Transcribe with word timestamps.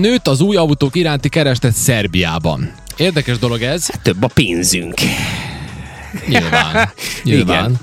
Nőtt 0.00 0.26
az 0.26 0.40
új 0.40 0.56
autók 0.56 0.96
iránti 0.96 1.28
kereslet 1.28 1.72
Szerbiában. 1.72 2.72
Érdekes 2.96 3.38
dolog 3.38 3.62
ez. 3.62 3.88
Több 4.02 4.22
a 4.22 4.26
pénzünk. 4.34 4.94
Nyilván. 6.26 6.88
Nyilván. 7.22 7.76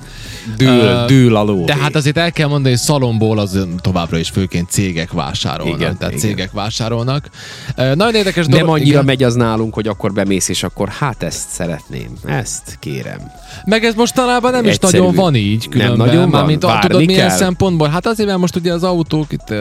Dől, 0.57 0.85
Ö, 0.85 1.05
dől 1.07 1.35
a 1.35 1.43
ló. 1.43 1.65
De 1.65 1.75
hát 1.75 1.95
azért 1.95 2.17
el 2.17 2.31
kell 2.31 2.47
mondani, 2.47 2.69
hogy 2.69 2.83
szalomból 2.83 3.39
az 3.39 3.67
továbbra 3.81 4.17
is 4.17 4.29
főként 4.29 4.69
cégek 4.69 5.11
vásárolnak. 5.11 5.79
Igen, 5.79 5.97
tehát 5.97 6.13
igen. 6.13 6.25
cégek 6.27 6.51
vásárolnak. 6.51 7.29
Ö, 7.75 7.95
Nagyon 7.95 8.15
érdekes 8.15 8.45
nem 8.45 8.59
dolog. 8.59 8.73
annyira 8.75 8.89
igen. 8.91 9.05
megy 9.05 9.23
az 9.23 9.33
nálunk, 9.35 9.73
hogy 9.73 9.87
akkor 9.87 10.13
bemész, 10.13 10.49
és 10.49 10.63
akkor 10.63 10.89
hát 10.89 11.23
ezt 11.23 11.49
szeretném. 11.49 12.09
Ezt 12.25 12.77
kérem. 12.79 13.19
Meg 13.65 13.83
ez 13.83 13.93
mostanában 13.93 14.51
nem 14.51 14.65
is 14.65 14.71
Egyszerű. 14.71 14.97
nagyon 14.97 15.15
van 15.15 15.35
így. 15.35 15.59
Nem 15.59 15.69
Különben. 15.69 16.07
nagyon 16.07 16.29
van? 16.29 16.31
Várni 16.41 16.57
tudod 16.87 17.05
milyen 17.05 17.27
kell? 17.27 17.37
szempontból? 17.37 17.87
Hát 17.87 18.05
azért, 18.05 18.27
mert 18.27 18.39
most 18.41 18.55
ugye 18.55 18.73
az 18.73 18.83
autók, 18.83 19.31
itt 19.31 19.53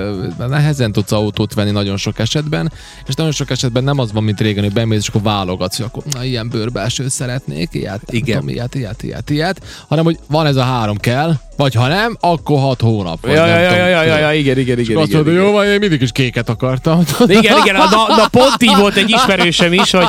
nehezen 0.48 0.92
tudsz 0.92 1.12
autót 1.12 1.54
venni 1.54 1.70
nagyon 1.70 1.96
sok 1.96 2.18
esetben, 2.18 2.72
és 3.06 3.14
nagyon 3.14 3.32
sok 3.32 3.50
esetben 3.50 3.84
nem 3.84 3.98
az 3.98 4.12
van, 4.12 4.24
mint 4.24 4.40
régen, 4.40 4.64
hogy 4.64 4.72
bemész, 4.72 5.00
és 5.00 5.08
akkor 5.08 5.22
válogatsz, 5.22 5.76
hogy 5.76 5.86
akkor 5.86 6.02
na, 6.12 6.24
ilyen 6.24 6.48
bőrbelső 6.48 7.08
szeretnék, 7.08 7.68
ilyet, 7.72 8.06
nem 8.06 8.16
Igen. 8.16 8.38
tudom, 8.38 8.48
ilyet, 8.54 8.74
ilyet, 8.74 9.02
ilyet, 9.02 9.30
ilyet, 9.30 9.62
hanem 9.88 10.04
hogy 10.04 10.18
van 10.28 10.46
ez 10.46 10.56
a 10.56 10.62
három 10.70 10.96
kell, 10.96 11.34
vagy 11.56 11.74
ha 11.74 11.88
nem, 11.88 12.16
akkor 12.20 12.58
hat 12.58 12.80
hónap. 12.80 13.18
Ja, 13.26 13.46
ja, 13.46 13.58
ja, 13.58 13.86
ja, 13.86 14.02
ja, 14.02 14.18
ja, 14.18 14.32
igen, 14.32 14.58
igen, 14.58 14.78
igen. 14.78 14.96
azt 14.96 15.12
mondod, 15.12 15.34
jó, 15.34 15.52
van, 15.52 15.66
én 15.66 15.78
mindig 15.78 16.02
is 16.02 16.12
kéket 16.12 16.48
akartam. 16.48 17.02
Igen, 17.26 17.56
igen, 17.64 17.74
na, 17.74 18.06
na 18.16 18.28
pont 18.30 18.62
így 18.62 18.76
volt 18.76 18.96
egy 18.96 19.10
ismerősöm 19.10 19.72
is, 19.72 19.90
hogy 19.90 20.08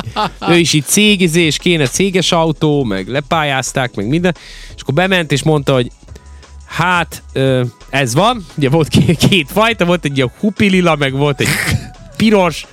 ő 0.50 0.58
is 0.58 0.74
itt 0.74 0.86
cégizés, 0.86 1.58
kéne 1.58 1.88
céges 1.88 2.32
autó, 2.32 2.84
meg 2.84 3.08
lepályázták, 3.08 3.96
meg 3.96 4.08
minden, 4.08 4.36
és 4.76 4.82
akkor 4.82 4.94
bement 4.94 5.32
és 5.32 5.44
mondta, 5.44 5.74
hogy 5.74 5.92
hát 6.66 7.24
ez 7.90 8.14
van, 8.14 8.46
ugye 8.56 8.70
volt 8.70 8.88
két, 8.88 9.18
két 9.30 9.50
fajta, 9.52 9.86
volt 9.86 10.06
egy 10.06 10.18
ilyen 10.18 10.32
hupilila, 10.40 10.96
meg 10.96 11.14
volt 11.14 11.40
egy 11.40 11.50
piros, 12.18 12.66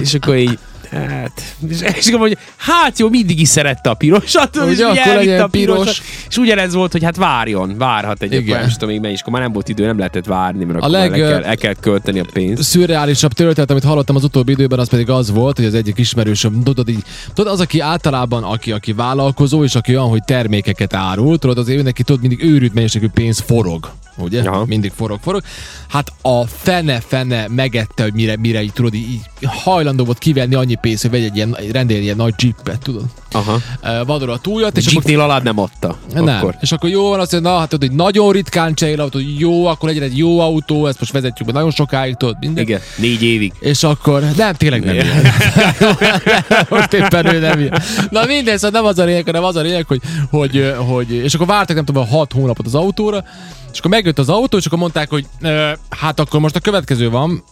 és 0.00 0.14
akkor 0.14 0.36
így 0.36 0.58
Hát, 0.90 1.42
és, 1.68 1.80
és 1.96 2.06
akkor 2.06 2.18
mondja, 2.18 2.38
hát 2.56 2.98
jó, 2.98 3.08
mindig 3.08 3.40
is 3.40 3.48
szerette 3.48 3.90
a 3.90 3.94
pirosat, 3.94 4.56
Ugye, 4.56 4.70
és 4.72 4.78
akkor 4.80 5.14
legyen 5.14 5.40
a 5.40 5.46
pirosat, 5.46 5.82
piros. 5.82 6.02
és 6.28 6.36
ugyanez 6.36 6.74
volt, 6.74 6.92
hogy 6.92 7.04
hát 7.04 7.16
várjon, 7.16 7.74
várhat 7.78 8.22
egy, 8.22 8.44
nem 8.44 8.66
is 8.66 8.72
tudom 8.72 8.88
még 8.88 9.00
mennyi, 9.00 9.12
és 9.12 9.20
akkor 9.20 9.32
már 9.32 9.42
nem 9.42 9.52
volt 9.52 9.68
idő, 9.68 9.86
nem 9.86 9.96
lehetett 9.98 10.24
várni, 10.26 10.64
mert 10.64 10.74
A 10.78 10.82
akkor 10.82 10.90
leg- 10.90 11.10
leg, 11.10 11.20
el, 11.20 11.30
kell, 11.30 11.42
el 11.42 11.56
kell 11.56 11.74
költeni 11.80 12.18
a 12.18 12.24
pénzt. 12.32 12.62
szürreálisabb 12.62 13.32
történet, 13.32 13.70
amit 13.70 13.84
hallottam 13.84 14.16
az 14.16 14.24
utóbbi 14.24 14.52
időben, 14.52 14.78
az 14.78 14.88
pedig 14.88 15.10
az 15.10 15.30
volt, 15.30 15.56
hogy 15.56 15.66
az 15.66 15.74
egyik 15.74 15.98
ismerősöm, 15.98 16.62
tudod, 16.62 16.88
így, 16.88 17.02
tudod 17.34 17.52
az, 17.52 17.60
aki 17.60 17.80
általában, 17.80 18.42
aki, 18.42 18.72
aki 18.72 18.92
vállalkozó, 18.92 19.64
és 19.64 19.74
aki 19.74 19.96
olyan, 19.96 20.08
hogy 20.08 20.22
termékeket 20.24 20.94
árul, 20.94 21.38
tudod, 21.38 21.58
az 21.58 21.68
ő 21.68 21.82
neki 21.82 22.02
tudod, 22.02 22.20
mindig 22.20 22.42
őrült 22.44 22.74
mennyiségű 22.74 23.08
pénz 23.08 23.38
forog. 23.46 23.90
Ugye? 24.16 24.42
Aha. 24.42 24.64
Mindig 24.64 24.92
forog, 24.94 25.18
forog. 25.22 25.42
Hát 25.88 26.12
a 26.22 26.46
fene-fene 26.46 27.46
megette, 27.48 28.02
hogy 28.02 28.12
mire, 28.12 28.36
mire 28.36 28.62
így, 28.62 28.72
tudod, 28.72 28.94
így, 28.94 29.20
hajlandó 29.46 30.04
volt 30.04 30.18
kivenni 30.18 30.54
annyi 30.54 30.74
pénzt, 30.74 31.02
hogy 31.02 31.10
vegy 31.10 31.24
egy 31.24 31.36
ilyen, 31.36 31.56
rendelni 31.72 32.08
egy 32.08 32.16
nagy 32.16 32.34
jeepet, 32.38 32.78
tudod. 32.82 33.04
Aha. 33.32 33.58
Uh, 33.82 34.06
vador 34.06 34.30
a 34.30 34.38
túljat, 34.38 34.76
És 34.76 34.86
akkor 34.86 35.02
Jeepnél 35.02 35.20
alá 35.20 35.38
nem 35.38 35.58
adta. 35.58 35.96
nem. 36.14 36.28
Akkor. 36.28 36.56
És 36.60 36.72
akkor 36.72 36.90
jó 36.90 37.08
van, 37.08 37.20
azt 37.20 37.32
mondja, 37.32 37.50
na, 37.50 37.58
hát 37.58 37.68
tudod, 37.68 37.88
hogy 37.88 37.98
nagyon 37.98 38.32
ritkán 38.32 38.74
cserél 38.74 39.00
autó, 39.00 39.18
jó, 39.38 39.66
akkor 39.66 39.88
legyen 39.88 40.02
egy 40.02 40.18
jó 40.18 40.40
autó, 40.40 40.86
ezt 40.86 40.98
most 41.00 41.12
vezetjük 41.12 41.48
be 41.48 41.54
nagyon 41.54 41.70
sokáig, 41.70 42.14
tudod, 42.14 42.36
minden. 42.40 42.64
Igen, 42.64 42.80
négy 42.96 43.22
évig. 43.22 43.52
És 43.60 43.82
akkor, 43.82 44.22
nem, 44.36 44.54
tényleg 44.54 44.84
nem 44.84 44.94
ilyen. 44.94 45.06
Most 46.68 46.92
éppen 46.92 47.34
ő 47.34 47.38
nem 47.38 47.58
ilyen. 47.58 47.82
Na 48.10 48.24
mindegy, 48.26 48.58
szóval 48.58 48.80
nem 48.80 48.90
az 48.90 48.98
a 48.98 49.04
lényeg, 49.04 49.24
hanem 49.24 49.44
az 49.44 49.56
a 49.56 49.60
lényeg, 49.60 49.86
hogy, 49.86 50.00
hogy, 50.30 50.74
hogy 50.76 51.10
és 51.10 51.34
akkor 51.34 51.46
vártak 51.46 51.76
nem 51.76 51.84
tudom, 51.84 52.08
6 52.08 52.32
hónapot 52.32 52.66
az 52.66 52.74
autóra, 52.74 53.24
és 53.72 53.78
akkor 53.78 53.90
megjött 53.90 54.18
az 54.18 54.28
autó, 54.28 54.56
és 54.56 54.66
akkor 54.66 54.78
mondták, 54.78 55.10
hogy 55.10 55.26
ö, 55.40 55.70
hát 55.88 56.20
akkor 56.20 56.40
most 56.40 56.56
a 56.56 56.60
következő 56.60 57.10
van, 57.10 57.42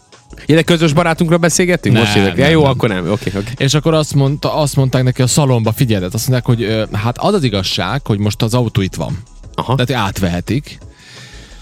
Ja, 0.47 0.55
de 0.55 0.63
közös 0.63 0.93
barátunkra 0.93 1.39
beszélgettünk? 1.39 1.95
Nem, 1.95 2.05
Most 2.05 2.17
jövök. 2.17 2.37
Ja, 2.37 2.49
jó, 2.49 2.63
nem. 2.63 2.71
akkor 2.71 2.89
nem. 2.89 3.11
Oké, 3.11 3.33
oké. 3.37 3.53
és 3.57 3.75
akkor 3.75 3.95
azt, 3.95 4.15
mondta, 4.15 4.55
azt 4.55 4.77
mondták 4.77 5.03
neki 5.03 5.23
a 5.23 5.27
szalomba, 5.27 5.73
figyelj, 5.73 6.05
azt 6.05 6.29
mondják, 6.29 6.45
hogy 6.45 6.63
ö, 6.63 6.85
hát 6.93 7.19
az 7.19 7.35
az 7.35 7.43
igazság, 7.43 8.07
hogy 8.07 8.19
most 8.19 8.43
az 8.43 8.55
autó 8.55 8.81
itt 8.81 8.95
van. 8.95 9.19
Aha. 9.55 9.75
Tehát 9.75 10.03
átvehetik. 10.07 10.79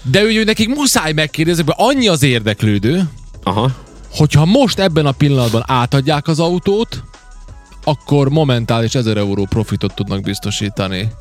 De 0.01 0.21
ő, 0.21 0.39
ő 0.39 0.43
nekik 0.43 0.75
muszáj 0.75 1.11
megkérdezni, 1.11 1.63
mert 1.65 1.79
annyi 1.79 2.07
az 2.07 2.23
érdeklődő, 2.23 3.09
Aha. 3.43 3.71
hogyha 4.11 4.45
most 4.45 4.79
ebben 4.79 5.05
a 5.05 5.11
pillanatban 5.11 5.63
átadják 5.67 6.27
az 6.27 6.39
autót, 6.39 7.03
akkor 7.83 8.29
momentális 8.29 8.95
1000 8.95 9.17
euró 9.17 9.45
profitot 9.45 9.93
tudnak 9.93 10.21
biztosítani 10.21 11.11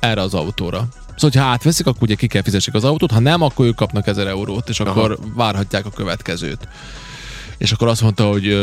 erre 0.00 0.20
az 0.20 0.34
autóra. 0.34 0.88
Szóval, 1.16 1.42
ha 1.42 1.48
átveszik, 1.48 1.86
akkor 1.86 2.02
ugye 2.02 2.14
ki 2.14 2.26
kell 2.26 2.42
fizessék 2.42 2.74
az 2.74 2.84
autót, 2.84 3.10
ha 3.10 3.20
nem, 3.20 3.42
akkor 3.42 3.66
ők 3.66 3.74
kapnak 3.74 4.06
1000 4.06 4.26
eurót, 4.26 4.68
és 4.68 4.80
akkor 4.80 5.10
Aha. 5.10 5.28
várhatják 5.34 5.86
a 5.86 5.90
következőt. 5.90 6.68
És 7.58 7.72
akkor 7.72 7.88
azt 7.88 8.02
mondta, 8.02 8.24
hogy 8.24 8.56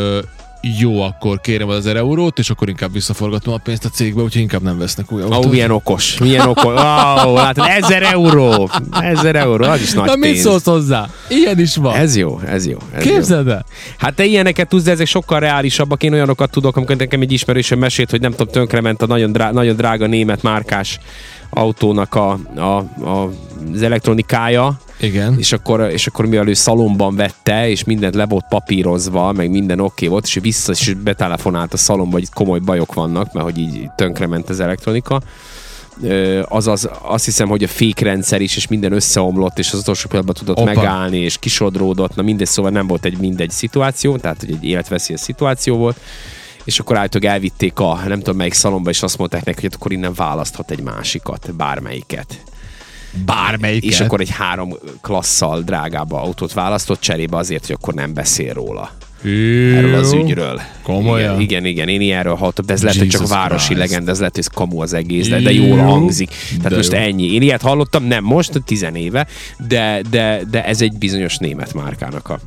jó, 0.79 1.01
akkor 1.01 1.41
kérem 1.41 1.69
az 1.69 1.75
1000 1.75 1.95
eurót, 1.95 2.39
és 2.39 2.49
akkor 2.49 2.69
inkább 2.69 2.93
visszaforgatom 2.93 3.53
a 3.53 3.57
pénzt 3.57 3.85
a 3.85 3.89
cégbe, 3.89 4.21
úgyhogy 4.21 4.41
inkább 4.41 4.61
nem 4.61 4.77
vesznek 4.77 5.11
új 5.11 5.21
Ó, 5.21 5.25
autót. 5.25 5.45
oh, 5.45 5.51
milyen 5.51 5.71
okos. 5.71 6.17
Milyen 6.17 6.47
okos. 6.47 6.63
Wow, 6.63 7.33
látod, 7.35 7.65
ezer 7.67 8.03
euró. 8.03 8.69
Ezer 8.91 9.35
euró, 9.35 9.63
az 9.65 9.81
is 9.81 9.91
nagy 9.93 10.05
Na 10.05 10.15
mit 10.15 10.31
pénz. 10.31 10.39
szólsz 10.41 10.65
hozzá? 10.65 11.09
Ilyen 11.29 11.59
is 11.59 11.75
van. 11.75 11.95
Ez 11.95 12.15
jó, 12.15 12.39
ez 12.45 12.67
jó. 12.67 12.77
Ez. 12.93 13.03
Képzeld 13.03 13.47
el? 13.47 13.65
Hát 13.97 14.13
te 14.13 14.25
ilyeneket 14.25 14.67
tudsz, 14.67 14.83
de 14.83 14.91
ezek 14.91 15.07
sokkal 15.07 15.39
reálisabbak. 15.39 16.03
Én 16.03 16.13
olyanokat 16.13 16.51
tudok, 16.51 16.77
amikor 16.77 16.95
nekem 16.95 17.21
egy 17.21 17.31
ismerősöm 17.31 17.79
mesélt, 17.79 18.09
hogy 18.09 18.21
nem 18.21 18.31
tudom, 18.31 18.47
tönkrement 18.47 19.01
a 19.01 19.05
nagyon, 19.05 19.31
drá- 19.31 19.53
nagyon 19.53 19.75
drága 19.75 20.07
német 20.07 20.41
márkás 20.41 20.99
autónak 21.53 22.15
a, 22.15 22.39
a, 22.55 22.61
a, 22.61 23.29
az 23.73 23.81
elektronikája, 23.81 24.79
Igen. 24.99 25.35
és 25.37 25.51
akkor, 25.51 25.89
és 25.91 26.07
akkor 26.07 26.25
mivel 26.25 26.47
ő 26.47 26.53
szalomban 26.53 27.15
vette, 27.15 27.69
és 27.69 27.83
mindent 27.83 28.15
le 28.15 28.25
volt 28.25 28.45
papírozva, 28.49 29.31
meg 29.31 29.49
minden 29.49 29.79
oké 29.79 29.91
okay 29.91 30.07
volt, 30.07 30.25
és 30.25 30.39
vissza 30.41 30.71
és 30.71 30.93
betelefonált 30.93 31.73
a 31.73 31.77
szalomba, 31.77 32.17
hogy 32.17 32.29
komoly 32.33 32.59
bajok 32.59 32.93
vannak, 32.93 33.33
mert 33.33 33.45
hogy 33.45 33.57
így 33.57 33.89
tönkrement 33.95 34.49
az 34.49 34.59
elektronika. 34.59 35.21
Azaz 36.49 36.89
azt 37.01 37.25
hiszem, 37.25 37.47
hogy 37.47 37.63
a 37.63 37.67
fékrendszer 37.67 38.41
is, 38.41 38.55
és 38.55 38.67
minden 38.67 38.91
összeomlott, 38.91 39.59
és 39.59 39.71
az 39.71 39.79
utolsó 39.79 40.07
pillanatban 40.07 40.45
tudott. 40.45 40.57
Opa. 40.57 40.73
megállni, 40.73 41.17
és 41.17 41.37
kisodródott, 41.37 42.15
na 42.15 42.21
mindegy, 42.21 42.47
szóval 42.47 42.71
nem 42.71 42.87
volt 42.87 43.05
egy 43.05 43.17
mindegy 43.17 43.49
szituáció, 43.49 44.17
tehát 44.17 44.39
hogy 44.39 44.51
egy 44.51 44.63
életveszélyes 44.63 45.21
szituáció 45.21 45.77
volt, 45.77 45.97
és 46.63 46.79
akkor 46.79 46.97
általában 46.97 47.33
elvitték 47.33 47.79
a 47.79 47.99
nem 48.07 48.17
tudom 48.17 48.35
melyik 48.35 48.53
szalomba, 48.53 48.89
és 48.89 49.03
azt 49.03 49.17
mondták 49.17 49.43
neki, 49.45 49.61
hogy 49.61 49.69
hát 49.71 49.79
akkor 49.79 49.91
innen 49.91 50.13
választhat 50.13 50.71
egy 50.71 50.81
másikat, 50.81 51.55
bármelyiket. 51.55 52.43
Bármelyiket. 53.25 53.89
És 53.91 53.99
akkor 53.99 54.19
egy 54.21 54.29
három 54.29 54.73
klasszal 55.01 55.61
drágább 55.61 56.11
autót 56.11 56.53
választott 56.53 56.99
cserébe 56.99 57.37
azért, 57.37 57.65
hogy 57.65 57.75
akkor 57.81 57.93
nem 57.93 58.13
beszél 58.13 58.53
róla. 58.53 58.91
Erről 59.23 59.93
az 59.93 60.13
ügyről. 60.13 60.61
Komolyan? 60.83 61.39
Igen, 61.39 61.39
igen, 61.39 61.65
igen 61.65 61.87
én 61.87 62.01
ilyenről 62.01 62.35
hallottam, 62.35 62.65
de 62.65 62.73
ez 62.73 62.83
lehet, 62.83 62.97
hogy 62.97 63.07
csak 63.07 63.21
Jesus 63.21 63.37
városi 63.37 63.73
Christ. 63.73 63.79
legenda, 63.79 64.11
ez 64.11 64.17
lehet, 64.17 64.35
hogy 64.35 64.43
ez 64.47 64.53
kamu 64.53 64.81
az 64.81 64.93
egész, 64.93 65.27
de, 65.27 65.39
de 65.39 65.51
jól 65.51 65.77
Jó. 65.77 65.83
hangzik. 65.83 66.29
Tehát 66.57 66.69
De 66.69 66.75
most 66.75 66.91
jó. 66.91 66.97
ennyi. 66.97 67.33
Én 67.33 67.41
ilyet 67.41 67.61
hallottam, 67.61 68.03
nem 68.03 68.23
most, 68.23 68.61
tizenéve, 68.65 69.27
de, 69.67 70.01
de, 70.09 70.41
de 70.51 70.65
ez 70.65 70.81
egy 70.81 70.97
bizonyos 70.97 71.37
német 71.37 71.73
márkának 71.73 72.29
a 72.29 72.39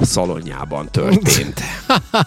szalonjában 0.00 0.88
történt. 0.90 1.60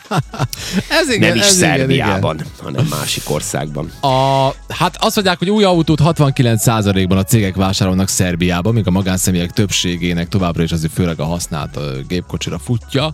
Ez 1.01 1.09
igen, 1.09 1.27
nem 1.27 1.37
is 1.37 1.43
ez 1.43 1.57
igen, 1.57 1.77
Szerbiában, 1.77 2.41
hanem 2.61 2.85
másik 2.89 3.29
országban. 3.29 3.91
A, 4.01 4.47
hát 4.69 4.97
azt 4.99 5.15
mondják, 5.15 5.39
hogy 5.39 5.49
új 5.49 5.63
autót 5.63 5.99
69%-ban 6.03 7.17
a 7.17 7.23
cégek 7.23 7.55
vásárolnak 7.55 8.07
Szerbiában, 8.07 8.73
míg 8.73 8.87
a 8.87 8.91
magánszemélyek 8.91 9.51
többségének 9.51 10.27
továbbra 10.27 10.63
is 10.63 10.71
azért 10.71 10.93
főleg 10.93 11.19
a 11.19 11.25
használt 11.25 11.79
gépkocsira 12.07 12.59
futja. 12.59 13.11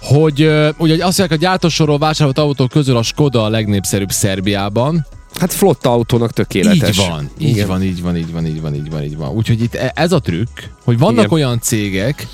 Hogy 0.00 0.40
ugye 0.78 1.06
azt 1.06 1.18
mondják, 1.18 1.30
a 1.30 1.42
gyártósorról 1.42 1.98
vásárolt 1.98 2.38
autók 2.38 2.68
közül 2.68 2.96
a 2.96 3.02
Skoda 3.02 3.44
a 3.44 3.48
legnépszerűbb 3.48 4.10
Szerbiában. 4.10 5.06
Hát 5.40 5.52
flotta 5.52 5.90
autónak 5.90 6.32
tökéletes. 6.32 6.98
Így 6.98 7.06
van, 7.08 7.30
így 7.38 7.48
Igen. 7.48 7.66
van, 7.66 7.82
így 7.82 8.02
van, 8.02 8.16
így 8.16 8.32
van, 8.32 8.46
így 8.46 8.60
van, 8.60 8.74
így 8.74 8.90
van, 8.90 9.02
így 9.02 9.16
van. 9.16 9.28
Úgyhogy 9.28 9.62
itt 9.62 9.74
e- 9.74 9.92
ez 9.94 10.12
a 10.12 10.18
trükk, 10.18 10.58
hogy 10.84 10.98
vannak 10.98 11.24
Igen. 11.24 11.30
olyan 11.30 11.60
cégek, 11.60 12.26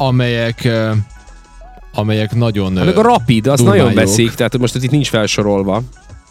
amelyek 0.00 0.68
amelyek 1.94 2.34
nagyon... 2.34 2.76
Hát 2.76 2.84
meg 2.84 2.96
a 2.96 3.02
Rapid, 3.02 3.46
az 3.46 3.60
nagyon 3.60 3.94
veszik, 3.94 4.34
tehát 4.34 4.58
most 4.58 4.74
itt 4.74 4.90
nincs 4.90 5.08
felsorolva. 5.08 5.82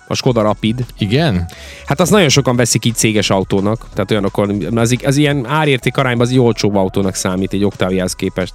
A 0.07 0.15
Skoda 0.15 0.41
Rapid. 0.41 0.85
Igen? 0.97 1.49
Hát 1.85 1.99
azt 1.99 2.11
nagyon 2.11 2.29
sokan 2.29 2.55
veszik 2.55 2.85
így 2.85 2.95
céges 2.95 3.29
autónak. 3.29 3.85
Tehát 3.93 4.11
olyanokon, 4.11 4.77
az, 4.77 4.95
az 5.03 5.17
ilyen 5.17 5.45
árérték 5.47 5.97
arányban 5.97 6.27
az 6.27 6.37
olcsóbb 6.37 6.75
autónak 6.75 7.15
számít 7.15 7.53
egy 7.53 7.63
Octaviához 7.63 8.13
képest. 8.13 8.53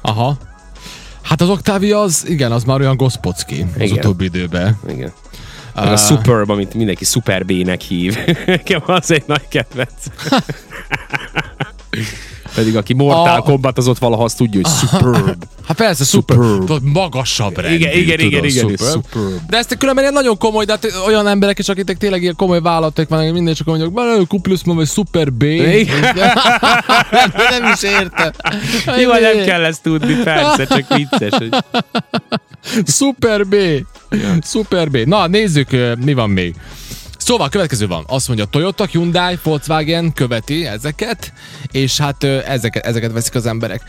Aha. 0.00 0.36
Hát 1.22 1.40
az 1.40 1.48
Octavia 1.48 2.00
az, 2.00 2.24
igen, 2.28 2.52
az 2.52 2.64
már 2.64 2.80
olyan 2.80 2.96
gospocki 2.96 3.66
az 3.74 3.80
Igen. 3.80 3.98
utóbbi 3.98 4.24
időben. 4.24 4.78
Igen. 4.88 5.12
Meg 5.74 5.92
a. 5.92 5.96
Superb, 5.96 6.50
amit 6.50 6.74
mindenki 6.74 7.04
Super 7.04 7.44
B-nek 7.44 7.80
hív. 7.80 8.18
Nekem 8.46 8.82
az 8.86 9.10
egy 9.10 9.24
nagy 9.26 9.48
kedvenc. 9.48 9.92
Pedig 12.56 12.76
aki 12.76 12.94
Mortal 12.94 13.36
A- 13.36 13.42
Kombat, 13.42 13.78
az 13.78 13.88
ott 13.88 13.98
valaha 13.98 14.24
azt 14.24 14.36
tudja, 14.36 14.60
hogy 14.62 14.88
superb. 14.88 15.36
Hát 15.66 15.76
persze, 15.76 16.04
Superb. 16.04 16.40
tudod, 16.58 16.82
magasabb 16.82 17.58
rendű, 17.58 17.74
Igen, 17.76 17.92
igen, 17.92 18.18
igen, 18.20 18.44
igen, 18.44 18.68
superb. 18.68 18.92
superb. 18.92 19.40
De 19.48 19.56
ezt 19.56 19.76
különben 19.76 20.12
nagyon 20.12 20.38
komoly, 20.38 20.64
de 20.64 20.72
hát 20.72 20.86
olyan 21.06 21.26
emberek 21.28 21.58
is, 21.58 21.68
akik 21.68 21.84
tényleg 21.84 22.22
ilyen 22.22 22.36
komoly 22.36 22.60
vállalatok 22.60 23.08
vannak, 23.08 23.32
minden 23.32 23.54
csak 23.54 23.66
mondjuk, 23.66 23.92
"Bele, 23.92 24.22
Kuplus 24.28 24.60
vagy 24.64 24.88
Super 24.88 25.32
B. 25.32 25.42
Igen. 25.42 26.00
nem, 27.50 27.72
is 27.74 27.82
értem. 27.82 28.30
Jó, 29.00 29.10
nem 29.10 29.44
kell 29.44 29.64
ezt 29.64 29.82
tudni, 29.82 30.14
persze, 30.14 30.64
csak 30.66 30.94
vicces. 30.96 31.30
Hogy... 31.38 31.48
Super 32.86 33.46
B. 33.46 33.54
Super 34.44 34.90
B. 34.90 34.96
Na, 34.96 35.26
nézzük, 35.26 35.68
mi 36.04 36.14
van 36.14 36.30
még. 36.30 36.54
Szóval 37.26 37.48
következő 37.48 37.86
van. 37.86 38.04
Azt 38.06 38.26
mondja, 38.26 38.44
Toyota, 38.44 38.86
Hyundai, 38.86 39.38
Volkswagen 39.42 40.12
követi 40.12 40.66
ezeket, 40.66 41.32
és 41.70 41.98
hát 41.98 42.24
ezeket, 42.24 42.86
ezeket 42.86 43.12
veszik 43.12 43.34
az 43.34 43.46
emberek. 43.46 43.82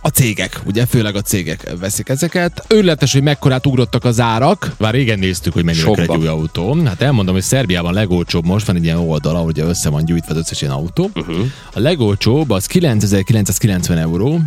A 0.00 0.08
cégek, 0.08 0.60
ugye, 0.66 0.86
főleg 0.86 1.16
a 1.16 1.20
cégek 1.20 1.72
veszik 1.80 2.08
ezeket. 2.08 2.64
Őrületes, 2.68 3.12
hogy 3.12 3.22
mekkorát 3.22 3.66
ugrottak 3.66 4.04
az 4.04 4.20
árak. 4.20 4.72
Már 4.78 4.94
régen 4.94 5.18
néztük, 5.18 5.52
hogy 5.52 5.64
mennyire 5.64 6.02
egy 6.02 6.08
új 6.08 6.26
autó. 6.26 6.84
Hát 6.84 7.02
elmondom, 7.02 7.34
hogy 7.34 7.42
Szerbiában 7.42 7.92
legolcsóbb 7.92 8.44
most 8.44 8.66
van 8.66 8.76
egy 8.76 8.84
ilyen 8.84 8.98
oldal, 8.98 9.36
ahol 9.36 9.52
össze 9.56 9.90
van 9.90 10.04
gyűjtve 10.04 10.32
az 10.32 10.40
összes 10.40 10.60
ilyen 10.60 10.74
autó. 10.74 11.10
Uh-huh. 11.14 11.36
A 11.72 11.80
legolcsóbb 11.80 12.50
az 12.50 12.66
9990 12.66 13.98
euró. 13.98 14.40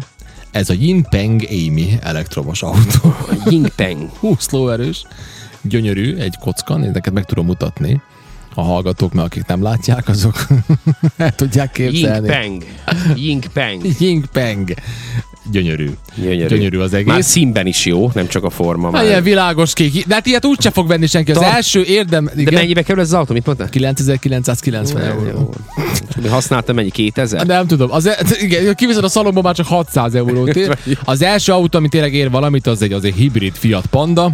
Ez 0.51 0.69
a 0.69 0.73
Yinpeng 0.73 1.41
Amy 1.49 1.97
elektromos 2.01 2.63
autó. 2.63 3.15
Ying 3.45 3.69
Peng. 3.69 4.09
Hú, 4.19 4.35
lóerős, 4.49 5.03
gyönyörű, 5.61 6.15
egy 6.15 6.35
kocka, 6.39 6.73
én 6.73 6.91
neked 6.93 7.13
meg 7.13 7.25
tudom 7.25 7.45
mutatni. 7.45 8.01
A 8.57 8.63
hallgatók, 8.63 9.13
mert 9.13 9.27
akik 9.27 9.45
nem 9.45 9.63
látják, 9.63 10.07
azok 10.07 10.47
el 11.17 11.35
tudják 11.35 11.71
képzelni. 11.71 12.27
Peng. 12.27 12.63
Ying 13.15 13.45
Peng. 13.53 13.81
Ying 13.99 14.25
Peng. 14.25 14.73
Gyönyörű. 15.51 15.89
Gyönyörű. 16.15 16.55
Gyönyörű 16.55 16.79
az 16.79 16.93
egész. 16.93 17.07
Már 17.07 17.23
színben 17.23 17.67
is 17.67 17.85
jó, 17.85 18.11
nem 18.13 18.27
csak 18.27 18.43
a 18.43 18.49
forma. 18.49 18.89
Már. 18.89 19.05
ilyen 19.05 19.23
világos 19.23 19.73
kék. 19.73 20.05
De 20.07 20.13
hát 20.13 20.25
ilyet 20.25 20.45
úgyse 20.45 20.71
fog 20.71 20.87
venni 20.87 21.07
senki. 21.07 21.31
Az 21.31 21.37
Ta- 21.37 21.45
első 21.45 21.83
érdem... 21.83 22.25
De 22.25 22.41
Igen, 22.41 22.53
mennyibe 22.53 22.81
kerül 22.81 23.01
ez 23.01 23.07
az 23.07 23.13
autó? 23.13 23.33
Mit 23.33 23.45
mondtál? 23.45 23.69
9990 23.69 25.01
euró. 25.03 25.53
Mi 26.21 26.27
használtam 26.27 26.75
mennyi? 26.75 26.89
2000? 26.89 27.45
Nem 27.45 27.67
tudom, 27.67 27.91
az, 27.91 28.05
e- 28.05 28.17
igen, 28.45 28.75
kiviszed 28.75 29.03
a 29.03 29.09
szalomba 29.09 29.41
már 29.41 29.55
csak 29.55 29.67
600 29.67 30.15
eurót 30.15 30.55
ér. 30.55 30.77
Az 31.03 31.21
első 31.21 31.51
autó, 31.51 31.77
ami 31.77 31.87
tényleg 31.89 32.13
ér 32.13 32.29
valamit, 32.29 32.67
az 32.67 32.81
egy, 32.81 32.93
az 32.93 33.03
egy 33.03 33.15
hibrid 33.15 33.53
Fiat 33.55 33.85
Panda, 33.85 34.31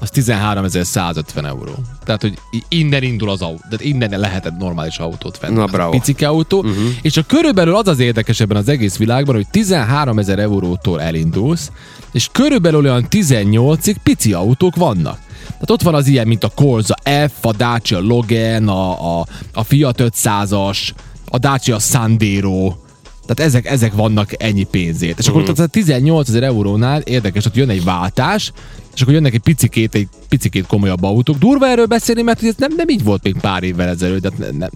az 0.00 0.10
13.150 0.14 1.46
euró. 1.46 1.74
Tehát, 2.04 2.20
hogy 2.20 2.38
innen 2.68 3.02
indul 3.02 3.30
az 3.30 3.42
autó. 3.42 3.60
Tehát 3.62 3.84
innen 3.84 4.20
lehetett 4.20 4.56
normális 4.58 4.98
autót 4.98 5.38
venni. 5.38 5.54
Na, 5.54 5.62
egy 5.62 5.70
bravo. 5.70 5.90
Picike 5.90 6.28
autó. 6.28 6.58
Uh-huh. 6.58 6.74
És 7.02 7.16
a 7.16 7.22
körülbelül 7.22 7.74
az 7.76 7.88
az 7.88 7.98
érdekes 7.98 8.40
ebben 8.40 8.56
az 8.56 8.68
egész 8.68 8.96
világban, 8.96 9.34
hogy 9.34 9.46
13 9.50 10.18
ezer 10.18 10.38
eurótól 10.38 11.00
elindulsz, 11.00 11.70
és 12.12 12.28
körülbelül 12.32 12.84
olyan 12.84 13.06
18-ig 13.10 13.96
pici 14.02 14.32
autók 14.32 14.76
vannak. 14.76 15.18
Tehát 15.46 15.70
ott 15.70 15.82
van 15.82 15.94
az 15.94 16.06
ilyen, 16.06 16.26
mint 16.26 16.44
a 16.44 16.48
Corsa 16.54 16.94
F, 17.04 17.44
a 17.44 17.52
Dacia 17.52 18.00
Logan, 18.00 18.68
a, 18.68 19.18
a, 19.20 19.26
a 19.52 19.62
Fiat 19.64 20.02
500-as, 20.02 20.78
a 21.28 21.38
Dacia 21.38 21.78
Sandero, 21.78 22.74
tehát 23.26 23.52
ezek, 23.52 23.66
ezek 23.66 23.94
vannak 23.94 24.42
ennyi 24.42 24.64
pénzért. 24.64 25.18
És 25.18 25.26
akkor 25.28 25.40
Mhm. 25.40 25.50
ott 25.50 25.58
a 25.58 25.66
18 25.66 26.28
ezer 26.28 26.42
eurónál 26.42 27.00
érdekes, 27.00 27.42
hogy 27.42 27.56
jön 27.56 27.68
egy 27.68 27.84
váltás, 27.84 28.52
és 28.98 29.04
akkor 29.04 29.16
jönnek 29.16 29.34
egy 29.34 29.40
picikét, 29.40 29.94
egy 29.94 30.08
picikét 30.28 30.66
komolyabb 30.66 31.02
autók. 31.02 31.36
Durva 31.36 31.66
erről 31.66 31.86
beszélni, 31.86 32.22
mert 32.22 32.42
ez 32.42 32.54
nem, 32.56 32.72
nem 32.76 32.88
így 32.88 33.04
volt 33.04 33.22
még 33.22 33.36
pár 33.40 33.62
évvel 33.62 33.88
ezelőtt. 33.88 34.22
De 34.22 34.30
nem, 34.38 34.56
nem, 34.56 34.70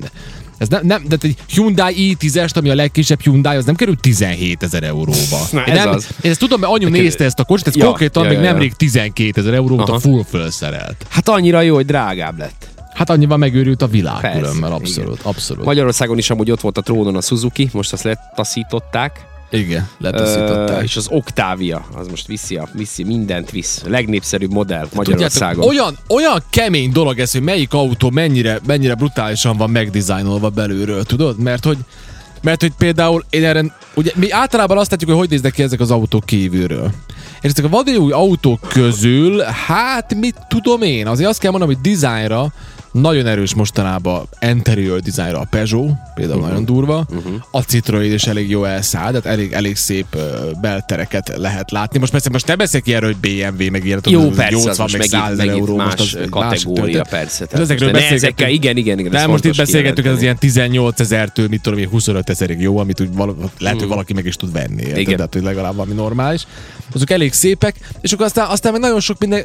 ez 0.59 0.69
nem, 0.69 0.81
nem, 0.87 1.05
de 1.09 1.17
egy 1.21 1.37
Hyundai 1.49 2.17
i10-est, 2.21 2.57
ami 2.57 2.71
a 2.71 2.75
legkisebb 2.75 3.21
Hyundai, 3.21 3.57
az 3.57 3.65
nem 3.65 3.75
kerül 3.75 3.97
17 3.97 4.63
ezer 4.63 4.83
euróba. 4.83 5.39
Na, 5.53 5.61
Én 5.61 5.75
ez 5.75 5.85
nem, 5.85 5.95
az. 5.95 6.09
Én 6.21 6.31
ezt 6.31 6.41
tudom, 6.41 6.61
mert 6.61 6.73
anyu 6.73 6.89
nézte 6.89 7.25
ezt 7.25 7.39
a 7.39 7.45
kocsit, 7.45 7.67
ez 7.67 7.77
Ja, 7.77 7.85
konkrétan 7.85 8.23
ja, 8.23 8.29
még 8.29 8.39
ja, 8.39 8.45
ja. 8.45 8.51
nemrég 8.51 8.73
12 8.73 9.41
ezer 9.41 9.55
euró 9.55 9.77
volt 9.77 9.89
a 9.89 9.99
full 9.99 10.25
felszerelt. 10.25 11.07
Hát 11.09 11.29
annyira 11.29 11.61
jó, 11.61 11.75
hogy 11.75 11.87
drágább 11.87 12.39
lett. 12.39 12.69
Hát 12.95 13.11
annyival 13.11 13.37
megőrült 13.37 13.83
a 13.83 13.87
világ 13.87 14.21
Persze, 14.21 14.39
különben, 14.39 14.73
abszolút, 14.73 15.21
abszolút. 15.23 15.65
Magyarországon 15.65 16.19
is 16.19 16.31
amúgy 16.31 16.51
ott 16.51 16.61
volt 16.61 16.79
a 16.79 16.81
trónon 16.81 17.17
a 17.17 17.21
Suzuki, 17.21 17.69
most 17.73 17.93
azt 17.93 18.03
letaszították. 18.03 19.31
Igen, 19.53 19.89
letaszították. 19.99 20.83
és 20.83 20.97
az 20.97 21.09
Octavia, 21.11 21.85
az 21.95 22.09
most 22.09 22.27
viszi, 22.27 22.57
a, 22.57 22.69
viszi 22.73 23.05
mindent 23.05 23.51
visz. 23.51 23.83
Legnépszerűbb 23.87 24.53
modell 24.53 24.89
Magyarországon. 24.95 25.65
Tudjátok, 25.65 25.71
olyan, 25.71 25.99
olyan 26.09 26.43
kemény 26.51 26.93
dolog 26.93 27.19
ez, 27.19 27.33
hogy 27.33 27.43
melyik 27.43 27.73
autó 27.73 28.11
mennyire, 28.11 28.61
mennyire 28.67 28.95
brutálisan 28.95 29.57
van 29.57 29.71
megdizájnolva 29.71 30.49
belülről, 30.49 31.05
tudod? 31.05 31.39
Mert 31.39 31.65
hogy, 31.65 31.79
mert 32.43 32.61
hogy 32.61 32.73
például 32.79 33.25
én 33.31 33.45
erre, 33.45 33.77
ugye 33.95 34.11
mi 34.15 34.31
általában 34.31 34.79
azt 34.79 34.91
látjuk, 34.91 35.11
hogy 35.11 35.19
hogy 35.19 35.31
néznek 35.31 35.53
ki 35.53 35.63
ezek 35.63 35.81
az 35.81 35.91
autók 35.91 36.25
kívülről. 36.25 36.91
És 37.41 37.51
ezek 37.51 37.65
a 37.65 37.69
vadonyi 37.69 37.97
új 37.97 38.13
autók 38.13 38.61
közül, 38.69 39.41
hát 39.67 40.15
mit 40.15 40.37
tudom 40.49 40.83
én, 40.83 41.07
azért 41.07 41.29
azt 41.29 41.39
kell 41.39 41.51
mondanom, 41.51 41.75
hogy 41.75 41.91
dizájnra 41.91 42.53
nagyon 42.93 43.27
erős 43.27 43.55
mostanában 43.55 44.29
interior 44.41 45.01
dizájnra 45.01 45.39
a 45.39 45.47
Peugeot, 45.51 45.91
például 46.15 46.39
uh-huh. 46.39 46.49
nagyon 46.49 46.65
durva. 46.65 47.07
Uh-huh. 47.11 47.33
A 47.51 47.65
Citroën 47.65 48.11
is 48.15 48.27
elég 48.27 48.51
jó 48.51 48.65
elszáll, 48.65 49.09
tehát 49.09 49.27
elég, 49.27 49.53
elég 49.53 49.77
szép 49.77 50.07
uh, 50.15 50.23
beltereket 50.61 51.33
lehet 51.37 51.71
látni. 51.71 51.99
Most 51.99 52.13
persze 52.13 52.31
most 52.31 52.47
ne 52.47 52.57
beszélj 52.57 52.83
ki 52.83 52.95
erről, 52.95 53.15
hogy 53.21 53.31
BMW, 53.31 53.71
meg 53.71 53.85
ilyen, 53.85 54.01
Jó, 54.05 54.29
persze, 54.29 54.57
az 54.57 54.65
80 54.65 54.77
most 54.79 54.99
meg 54.99 55.11
megint, 55.11 55.23
100 55.23 55.33
ezer 55.33 55.47
megint 55.47 55.69
euró, 55.69 55.77
más 55.77 55.97
most 55.97 56.15
az 56.15 56.27
kategória, 56.31 56.83
történet. 56.83 57.09
persze. 57.09 57.47
Tehát 57.47 57.65
ezekről 57.65 57.91
most 57.91 58.11
ezekkel, 58.11 58.51
igen, 58.51 58.77
igen, 58.77 58.99
igen. 58.99 59.11
De 59.11 59.19
ez 59.19 59.27
most 59.27 59.45
itt 59.45 59.57
beszélgetünk, 59.57 60.07
ez 60.07 60.13
az 60.13 60.23
ilyen 60.23 60.39
18 60.39 61.01
ezertől, 61.01 61.49
mit 61.49 61.61
tudom 61.63 61.79
én, 61.79 61.89
25 61.89 62.31
ezerig 62.31 62.61
jó, 62.61 62.79
amit 62.79 63.01
úgy 63.01 63.15
val- 63.15 63.37
lehet, 63.59 63.79
hogy 63.79 63.89
valaki 63.89 64.13
meg 64.13 64.27
is 64.27 64.37
tud 64.37 64.53
venni. 64.53 64.83
Igen. 64.97 65.17
Tehát, 65.17 65.33
hogy 65.33 65.43
legalább 65.43 65.75
valami 65.75 65.95
normális. 65.95 66.47
Azok 66.95 67.11
elég 67.11 67.33
szépek, 67.33 67.77
és 68.01 68.13
akkor 68.13 68.27
aztán, 68.27 68.49
aztán 68.49 68.73
meg 68.73 68.81
nagyon 68.81 69.01
sok 69.01 69.19
minden, 69.19 69.45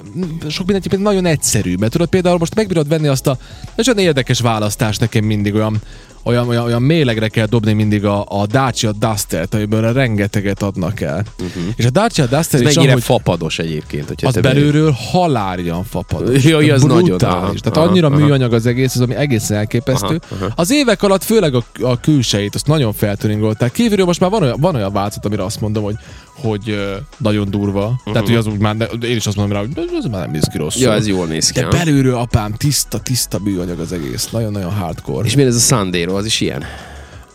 sok 0.49 0.65
minden 0.65 0.99
nagyon 0.99 1.25
egyszerű, 1.25 1.75
mert 1.75 1.91
tudod, 1.91 2.07
például 2.07 2.37
most 2.37 2.55
megbírod 2.55 2.87
venni 2.87 3.07
azt 3.07 3.27
a, 3.27 3.36
ez 3.75 3.87
olyan 3.87 3.99
érdekes 3.99 4.39
választás 4.39 4.97
nekem 4.97 5.23
mindig 5.23 5.55
olyan, 5.55 5.81
olyan, 6.27 6.47
olyan, 6.47 6.63
olyan 6.63 6.81
mélegre 6.81 7.27
kell 7.27 7.45
dobni 7.45 7.73
mindig 7.73 8.05
a, 8.05 8.25
a 8.27 8.45
Dacia 8.45 8.91
Duster-t, 8.91 9.53
amiből 9.53 9.93
rengeteget 9.93 10.61
adnak 10.61 11.01
el. 11.01 11.23
Uh-huh. 11.39 11.63
És 11.75 11.85
a 11.85 11.89
Dacia 11.89 12.25
Duster 12.25 12.61
Ez 12.61 12.67
is 12.67 12.75
mennyire 12.75 12.91
amúgy, 12.91 13.03
fapados 13.03 13.59
egyébként, 13.59 14.07
hogyha 14.07 14.27
az 14.27 14.33
te 14.33 14.41
belülről 14.41 14.91
haláljan 15.11 15.83
fapados. 15.83 16.43
Jaj, 16.43 16.65
Tehát 16.65 16.81
az 16.81 16.83
nagyon, 16.83 17.17
Tehát 17.17 17.67
aha, 17.67 17.81
annyira 17.81 18.07
aha. 18.07 18.17
műanyag 18.17 18.53
az 18.53 18.65
egész, 18.65 18.95
az 18.95 19.01
ami 19.01 19.15
egészen 19.15 19.57
elképesztő. 19.57 20.19
Aha, 20.29 20.43
aha. 20.45 20.53
Az 20.55 20.71
évek 20.71 21.03
alatt 21.03 21.23
főleg 21.23 21.55
a, 21.55 21.63
a 21.81 21.99
külsejét, 21.99 22.55
azt 22.55 22.67
nagyon 22.67 22.93
feltűningolták. 22.93 23.71
Kívülről 23.71 24.05
most 24.05 24.19
már 24.19 24.29
van 24.29 24.41
olyan, 24.41 24.57
van 24.59 24.75
olyan 24.75 24.93
változat, 24.93 25.25
amire 25.25 25.43
azt 25.43 25.61
mondom, 25.61 25.83
hogy 25.83 25.95
hogy 26.41 26.79
nagyon 27.17 27.49
durva. 27.49 27.85
Uh-huh. 27.85 28.13
Tehát, 28.13 28.27
hogy 28.27 28.37
az 28.37 28.47
úgy 28.47 28.59
már, 28.59 28.75
ne, 28.75 28.85
én 28.85 29.15
is 29.15 29.27
azt 29.27 29.35
mondom 29.35 29.57
rá, 29.57 29.59
hogy 29.59 29.89
ez 29.97 30.05
már 30.05 30.21
nem 30.21 30.31
néz 30.31 30.47
ki 30.51 30.57
rosszul. 30.57 30.81
Ja, 30.81 30.93
ez 30.93 31.07
jól 31.07 31.27
néz 31.27 31.49
ki. 31.49 31.59
De 31.59 31.67
belülről, 31.67 32.15
apám, 32.15 32.53
tiszta, 32.53 32.99
tiszta 32.99 33.39
műanyag 33.39 33.79
az 33.79 33.91
egész. 33.91 34.29
Nagyon-nagyon 34.29 34.71
hardcore. 34.71 35.27
És 35.27 35.35
miért 35.35 35.49
ez 35.49 35.55
a 35.55 35.59
Sandero, 35.59 36.15
az 36.15 36.25
is 36.25 36.41
ilyen? 36.41 36.63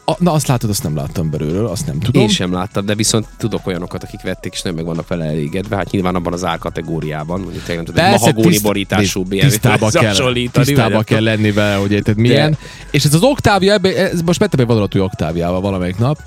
A, 0.04 0.14
na, 0.18 0.32
azt 0.32 0.46
látod, 0.46 0.70
azt 0.70 0.82
nem 0.82 0.96
láttam 0.96 1.30
belülről, 1.30 1.66
azt 1.66 1.86
nem 1.86 2.00
tudom. 2.00 2.22
Én 2.22 2.28
sem 2.28 2.52
láttam, 2.52 2.86
de 2.86 2.94
viszont 2.94 3.26
tudok 3.36 3.66
olyanokat, 3.66 4.02
akik 4.02 4.20
vették, 4.22 4.52
és 4.52 4.62
nem 4.62 4.74
meg 4.74 4.84
vannak 4.84 5.08
vele 5.08 5.24
elégedve. 5.24 5.76
Hát 5.76 5.90
nyilván 5.90 6.14
abban 6.14 6.32
az 6.32 6.44
árkategóriában, 6.44 7.40
mondjuk 7.40 7.64
tényleg 7.64 7.84
tudod, 7.84 8.04
egy 8.04 8.10
mahagóni 8.10 8.48
tiszt- 8.48 8.62
borítású 8.62 9.22
BMW-hez 9.22 9.50
tisztába 9.50 9.90
kell, 9.90 10.14
tisztába 10.52 10.94
vagy 10.94 11.04
kell 11.04 11.22
lenni 11.22 11.52
vele, 11.52 11.74
hogy 11.74 11.92
érted 11.92 12.16
milyen. 12.16 12.58
És 12.90 13.04
ez 13.04 13.14
az 13.14 13.22
ebbe, 13.46 13.96
ez 13.96 14.22
most 14.22 14.38
vettem 14.38 14.60
egy 14.60 14.66
vonalatú 14.66 15.02
Octaviával 15.02 15.60
valamelyik 15.60 15.98
nap, 15.98 16.18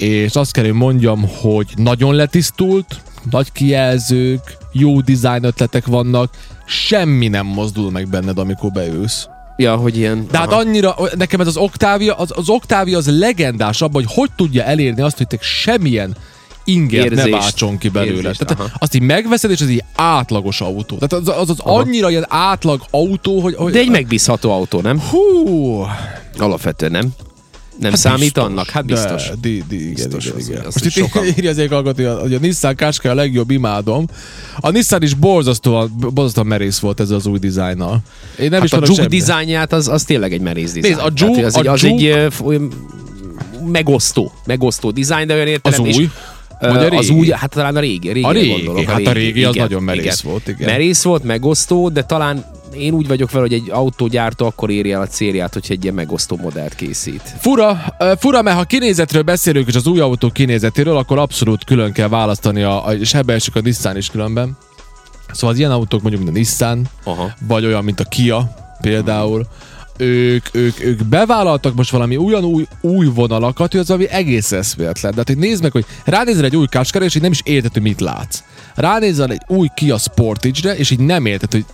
és 0.00 0.34
azt 0.34 0.52
kell, 0.52 0.64
hogy 0.64 0.72
mondjam, 0.72 1.28
hogy 1.40 1.66
nagyon 1.76 2.14
letisztult, 2.14 3.00
nagy 3.30 3.52
kijelzők, 3.52 4.56
jó 4.72 5.00
design 5.00 5.44
ötletek 5.44 5.86
vannak, 5.86 6.30
semmi 6.66 7.28
nem 7.28 7.46
mozdul 7.46 7.90
meg 7.90 8.08
benned, 8.08 8.38
amikor 8.38 8.70
beülsz. 8.70 9.28
Ja, 9.56 9.76
hogy 9.76 9.96
ilyen... 9.96 10.26
De 10.30 10.38
hát 10.38 10.52
aha. 10.52 10.60
annyira, 10.60 10.96
nekem 11.16 11.40
ez 11.40 11.46
az 11.46 11.56
Octavia, 11.56 12.14
az, 12.14 12.32
az 12.34 12.48
Octavia 12.48 12.96
az 12.96 13.18
legendás 13.18 13.82
abban, 13.82 14.02
hogy 14.04 14.12
hogy 14.14 14.30
tudja 14.36 14.62
elérni 14.62 15.02
azt, 15.02 15.16
hogy 15.16 15.26
te 15.26 15.38
semmilyen 15.40 16.16
ingert 16.64 17.10
ne 17.10 17.16
Érzést. 17.16 17.38
váltson 17.38 17.78
ki 17.78 17.88
belőle. 17.88 18.16
Érzést, 18.16 18.44
Tehát 18.44 18.60
aha. 18.60 18.76
azt 18.78 18.94
így 18.94 19.02
megveszed, 19.02 19.50
és 19.50 19.60
az 19.60 19.68
egy 19.68 19.84
átlagos 19.94 20.60
autó. 20.60 20.96
Tehát 20.96 21.12
az, 21.12 21.40
az, 21.40 21.50
az 21.50 21.58
Aha. 21.58 21.78
annyira 21.78 22.10
ilyen 22.10 22.26
átlag 22.28 22.82
autó, 22.90 23.40
hogy... 23.40 23.54
hogy 23.54 23.72
De 23.72 23.78
egy 23.78 23.90
megbízható 23.90 24.52
autó, 24.52 24.80
nem? 24.80 25.00
Hú! 25.00 25.84
Alapvetően 26.38 26.92
nem. 26.92 27.08
Nem 27.80 27.90
Hát 27.90 28.00
számít 28.00 28.20
biztos. 28.20 28.44
annak? 28.44 28.68
Hát 28.68 28.84
biztos. 28.84 29.28
De, 29.28 29.34
di, 29.40 29.62
di, 29.68 29.76
igen, 29.80 29.94
Biztos, 29.94 30.24
igen, 30.24 30.36
az- 30.38 30.48
igen. 30.48 30.64
az 30.64 30.74
Most 30.74 30.84
itt 30.84 30.92
sokan. 30.92 31.24
írja 31.36 31.50
az 31.50 31.58
egyik 31.58 31.70
hallgató, 31.70 32.18
hogy 32.20 32.32
a- 32.34 32.36
a 32.36 32.40
Nissan 32.40 32.76
Qashqai 32.76 33.10
a 33.10 33.14
legjobb, 33.14 33.50
imádom. 33.50 34.06
A 34.56 34.70
Nissan 34.70 35.02
is 35.02 35.14
borzasztóan, 35.14 35.92
borzasztóan 36.14 36.46
merész 36.46 36.78
volt 36.78 37.00
ez 37.00 37.10
az 37.10 37.26
új 37.26 37.38
dizájnnal. 37.38 38.00
Én 38.38 38.48
nem 38.50 38.60
Hát 38.60 38.64
is 38.64 38.72
a 38.72 38.80
Juke 38.86 39.06
dizájnját 39.06 39.72
az, 39.72 39.88
az 39.88 40.02
tényleg 40.04 40.32
egy 40.32 40.40
merész 40.40 40.72
dizájn. 40.72 40.94
Nézd, 40.94 41.06
a 41.06 41.12
Tehát, 41.12 41.34
Juke- 41.34 41.44
az, 41.44 41.56
egy, 41.56 41.66
a 41.66 41.72
az 41.72 41.84
egy 41.84 42.04
ö, 42.04 42.26
f- 42.30 42.40
olyan 42.40 42.72
megosztó, 43.66 44.32
megosztó 44.46 44.90
dizájn, 44.90 45.26
de 45.26 45.32
olyan 45.34 45.46
Az 45.46 45.52
értelem, 45.52 45.84
és, 45.84 45.96
új? 45.96 46.10
Vagy 46.60 46.70
a 46.70 46.96
Az 46.96 47.06
régi? 47.08 47.18
új, 47.20 47.28
hát 47.30 47.50
talán 47.50 47.76
a 47.76 47.80
régi. 47.80 48.08
A 48.08 48.12
régi, 48.12 48.26
A 48.26 48.30
régi, 48.30 48.50
gondolok, 48.62 48.84
hát 48.90 49.06
a 49.06 49.12
régi 49.12 49.44
az 49.44 49.54
nagyon 49.54 49.82
merész 49.82 50.20
volt, 50.20 50.48
igen. 50.48 50.70
Merész 50.70 51.02
volt, 51.02 51.22
megosztó, 51.24 51.88
de 51.88 52.02
talán 52.04 52.44
én 52.74 52.92
úgy 52.92 53.08
vagyok 53.08 53.30
vele, 53.30 53.44
hogy 53.44 53.54
egy 53.54 53.70
autógyártó 53.70 54.46
akkor 54.46 54.70
érje 54.70 54.94
el 54.94 55.00
a 55.00 55.06
célját, 55.06 55.52
hogyha 55.52 55.74
egy 55.74 55.82
ilyen 55.82 55.94
megosztó 55.94 56.36
modellt 56.36 56.74
készít. 56.74 57.34
Fura, 57.40 57.94
fura, 58.18 58.42
mert 58.42 58.56
ha 58.56 58.64
kinézetről 58.64 59.22
beszélünk, 59.22 59.68
és 59.68 59.74
az 59.74 59.86
új 59.86 60.00
autó 60.00 60.30
kinézetéről, 60.30 60.96
akkor 60.96 61.18
abszolút 61.18 61.64
külön 61.64 61.92
kell 61.92 62.08
választani, 62.08 62.62
a, 62.62 62.84
és 62.98 63.14
ebbe 63.14 63.32
esik 63.32 63.56
a 63.56 63.60
Nissan 63.60 63.96
is 63.96 64.10
különben. 64.10 64.56
Szóval 65.32 65.50
az 65.50 65.58
ilyen 65.58 65.70
autók 65.70 66.02
mondjuk, 66.02 66.22
mint 66.22 66.36
a 66.36 66.38
Nissan, 66.38 66.86
Aha. 67.04 67.32
vagy 67.46 67.64
olyan, 67.64 67.84
mint 67.84 68.00
a 68.00 68.04
Kia 68.04 68.54
például, 68.80 69.46
ők, 69.96 70.46
ők, 70.52 70.84
ők 70.84 71.04
bevállaltak 71.04 71.74
most 71.74 71.90
valami 71.90 72.16
olyan 72.16 72.44
új, 72.44 72.66
új 72.80 73.06
vonalakat, 73.06 73.70
hogy 73.70 73.80
az 73.80 73.88
valami 73.88 74.08
egész 74.08 74.52
eszméletlen. 74.52 75.10
De 75.10 75.16
hát, 75.16 75.28
hogy 75.28 75.38
nézd 75.38 75.62
meg, 75.62 75.72
hogy 75.72 75.84
ránézel 76.04 76.44
egy 76.44 76.56
új 76.56 76.66
Qashqai, 76.66 77.04
és 77.04 77.14
így 77.14 77.22
nem 77.22 77.30
is 77.30 77.40
érted, 77.44 77.72
hogy 77.72 77.82
mit 77.82 78.00
látsz. 78.00 78.42
Ránézel 78.74 79.30
egy 79.30 79.42
új 79.46 79.68
Kia 79.74 79.98
Sportage-re, 79.98 80.76
és 80.76 80.90
így 80.90 80.98
nem 80.98 81.26
érted, 81.26 81.52
hogy 81.52 81.64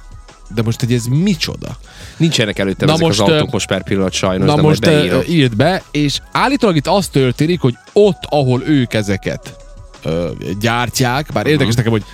de 0.55 0.63
most 0.63 0.81
hogy 0.81 0.93
ez 0.93 1.05
micsoda. 1.07 1.77
Nincsenek 2.17 2.59
előttem 2.59 2.87
Na 2.89 2.93
ezek 2.95 3.07
most, 3.07 3.21
az 3.21 3.29
autók 3.29 3.51
most 3.53 3.67
per 3.69 3.83
pillanat 3.83 4.13
sajnos, 4.13 4.47
Na 4.49 4.55
de 4.57 4.63
most 4.63 4.81
beírom. 4.81 5.21
írt 5.29 5.57
be, 5.57 5.83
és 5.91 6.21
állítólag 6.33 6.77
itt 6.77 6.87
az 6.87 7.07
történik, 7.09 7.61
hogy 7.61 7.75
ott, 7.93 8.19
ahol 8.29 8.63
ők 8.67 8.95
ezeket 8.95 9.57
ö, 10.03 10.29
gyártják, 10.61 11.29
bár 11.33 11.47
érdekes 11.47 11.67
Mhm. 11.75 11.77
nekem, 11.77 11.93
hogy 11.93 12.05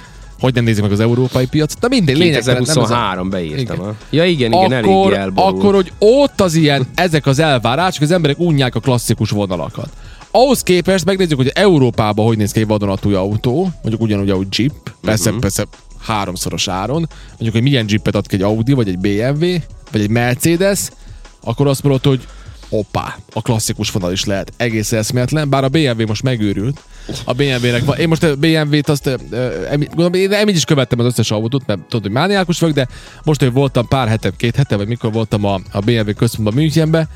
hogy 0.41 0.55
nem 0.55 0.65
nézik 0.65 0.83
meg 0.83 0.93
az 0.93 1.01
európai 1.01 1.47
piacot, 1.47 1.79
de 1.81 1.89
minden 1.89 2.17
lényeg. 2.17 2.31
nem 2.33 2.41
ez 2.41 2.49
a- 2.49 2.53
2023 2.53 3.31
beírtam. 3.31 3.77
Igen. 3.77 3.97
Ja 4.11 4.25
igen, 4.25 4.53
igen, 4.53 4.73
eléggé 4.73 4.93
akkor, 4.93 5.12
elborult. 5.15 5.57
akkor, 5.59 5.75
hogy 5.75 5.93
ott 5.99 6.41
az 6.41 6.55
ilyen, 6.55 6.87
ezek 6.95 7.27
az 7.27 7.39
elvárások, 7.39 8.03
az 8.03 8.11
emberek 8.11 8.39
unják 8.39 8.75
a 8.75 8.81
klasszikus 8.81 9.31
vonalakat. 9.31 9.89
Ahhoz 10.31 10.62
képest 10.62 11.05
megnézzük, 11.05 11.37
hogy 11.37 11.51
Európában 11.55 12.27
hogy 12.27 12.37
néz 12.37 12.53
ki 12.53 12.61
egy 12.61 12.67
vadonatúj 12.67 13.15
autó, 13.15 13.71
mondjuk 13.83 14.01
ugyanúgy, 14.03 14.31
ahogy 14.31 14.47
Jeep, 14.51 14.73
persze, 15.01 15.31
Mhm. 15.31 15.39
persze 15.41 15.65
háromszoros 16.02 16.68
áron, 16.68 17.09
mondjuk, 17.30 17.52
hogy 17.52 17.62
milyen 17.62 17.87
Jeepet 17.88 18.14
ad 18.14 18.26
ki 18.26 18.35
egy 18.35 18.42
Audi, 18.42 18.73
vagy 18.73 18.88
egy 18.88 18.99
BMW, 18.99 19.56
vagy 19.90 20.00
egy 20.00 20.11
Mercedes, 20.11 20.80
akkor 21.40 21.66
azt 21.66 21.82
mondod, 21.82 22.04
hogy 22.04 22.26
hoppá, 22.68 23.16
a 23.32 23.42
klasszikus 23.42 23.90
vonal 23.90 24.12
is 24.12 24.25
lehet. 24.25 24.52
Egész 24.56 24.92
eszméletlen, 24.92 25.49
bár 25.49 25.64
a 25.64 25.68
BMW 25.68 26.06
most 26.06 26.23
megőrült. 26.23 26.80
A 27.25 27.32
BMW-nek 27.32 27.85
van, 27.85 27.99
én 27.99 28.09
most 28.09 28.23
a 28.23 28.37
BMW-t 28.37 28.88
azt, 28.88 29.18
gondolom, 29.88 30.14
én 30.14 30.32
emi 30.32 30.52
is 30.52 30.64
követtem 30.64 30.99
az 30.99 31.06
összes 31.06 31.30
autót, 31.30 31.66
mert 31.66 31.80
tudod, 31.80 32.02
hogy 32.02 32.11
mániákus 32.11 32.59
vagyok, 32.61 32.75
de 32.75 32.88
most, 33.25 33.40
hogy 33.40 33.52
voltam 33.52 33.88
pár 33.88 34.09
hete, 34.09 34.30
két 34.37 34.56
hete, 34.56 34.76
vagy 34.76 34.88
mikor 34.88 35.12
voltam 35.12 35.44
a, 35.44 35.61
a 35.71 35.80
BMW 35.80 36.14
központban 36.14 36.54
Münchenbe, 36.54 37.09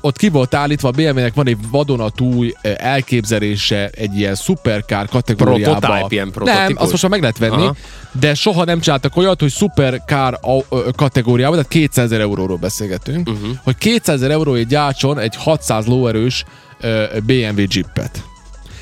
ott 0.00 0.16
ki 0.16 0.28
volt 0.28 0.54
állítva, 0.54 0.88
a 0.88 0.90
BMW-nek 0.90 1.34
van 1.34 1.46
egy 1.46 1.56
vadonatúj 1.70 2.52
ö, 2.62 2.70
elképzelése 2.76 3.90
egy 3.94 4.18
ilyen 4.18 4.34
supercar 4.34 5.08
kategóriában. 5.08 5.80
Prototype, 5.80 6.06
ilyen 6.14 6.24
Nem, 6.24 6.32
prototípus. 6.32 6.82
azt 6.82 6.90
most 6.90 7.02
már 7.02 7.10
meg 7.10 7.20
lehet 7.20 7.38
venni, 7.38 7.62
Aha. 7.62 7.76
de 8.20 8.34
soha 8.34 8.64
nem 8.64 8.80
csináltak 8.80 9.16
olyat, 9.16 9.40
hogy 9.40 9.52
ö, 10.68 10.88
kategóriában, 10.96 11.54
tehát 11.54 11.70
200 11.70 12.04
ezer 12.04 12.20
euróról 12.20 12.56
beszélgetünk, 12.56 13.28
uh-huh. 13.28 13.48
hogy 13.62 13.76
200 13.76 14.14
ezer 14.16 14.30
euróért 14.30 14.68
gyártson 14.68 15.18
egy 15.18 15.36
600 15.36 15.86
lóerős 15.86 16.44
BMW 17.22 17.62
Jeepet. 17.68 18.24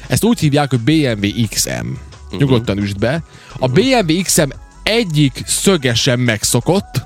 Ezt 0.07 0.25
úgy 0.25 0.39
hívják, 0.39 0.71
hogy 0.71 0.81
BMW 0.81 1.47
XM. 1.49 1.71
Uh-huh. 1.71 2.39
Nyugodtan 2.39 2.79
üsd 2.79 2.99
be. 2.99 3.23
A 3.59 3.69
BMW 3.69 4.23
XM 4.23 4.49
egyik 4.83 5.43
szögesen 5.47 6.19
megszokott, 6.19 7.03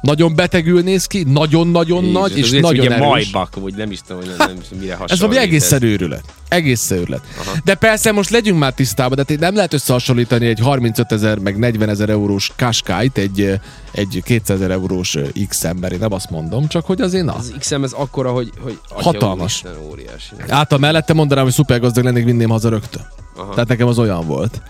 nagyon 0.00 0.34
betegül 0.34 0.82
néz 0.82 1.06
ki, 1.06 1.22
nagyon-nagyon 1.22 2.04
Jézus, 2.04 2.20
nagy, 2.20 2.38
és 2.38 2.44
azért 2.44 2.62
nagyon 2.62 2.86
ugye 2.86 2.94
erős. 2.94 3.06
Majbak, 3.08 3.54
vagy 3.60 3.74
nem 3.74 3.90
is 3.90 4.00
tudom, 4.06 4.22
hogy 4.22 4.34
nem, 4.38 4.48
nem 4.48 4.56
is 4.60 4.68
tudom, 4.68 4.82
mire 4.82 4.92
hasonlít. 4.92 5.12
Ez 5.12 5.20
valami 5.20 5.38
egészen 5.38 5.82
őrület. 5.82 6.24
Egészen 6.48 6.98
őrület. 6.98 7.20
De 7.64 7.74
persze 7.74 8.12
most 8.12 8.30
legyünk 8.30 8.58
már 8.58 8.72
tisztában, 8.72 9.16
de 9.16 9.24
hát 9.28 9.38
nem 9.38 9.54
lehet 9.54 9.72
összehasonlítani 9.72 10.46
egy 10.46 10.60
35 10.60 11.12
ezer 11.12 11.38
meg 11.38 11.58
40 11.58 11.88
ezer 11.88 12.08
eurós 12.08 12.52
Qashqai-t 12.56 13.18
egy, 13.18 13.60
egy 13.92 14.22
200 14.24 14.56
ezer 14.56 14.70
eurós 14.70 15.14
ö, 15.14 15.26
X-ember. 15.48 15.92
Én 15.92 15.98
nem 15.98 16.12
azt 16.12 16.30
mondom, 16.30 16.68
csak 16.68 16.86
hogy 16.86 17.00
azért 17.00 17.24
na. 17.24 17.34
Az 17.34 17.52
XM 17.58 17.82
ez 17.82 17.92
akkora, 17.92 18.30
hogy, 18.32 18.50
hogy 18.60 18.78
Hatalmas. 18.88 19.62
úristen, 19.62 19.90
óriási. 19.90 20.34
Által 20.48 20.78
mellette 20.78 21.12
mondanám, 21.12 21.44
hogy 21.44 21.52
szupergazdag 21.52 22.04
lennék, 22.04 22.24
vinném 22.24 22.48
haza 22.48 22.68
rögtön. 22.68 23.06
Aha. 23.36 23.50
Tehát 23.50 23.68
nekem 23.68 23.88
az 23.88 23.98
olyan 23.98 24.26
volt. 24.26 24.62